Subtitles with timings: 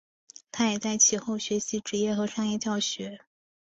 [0.51, 3.19] 他也在其后学习职业和商业教学。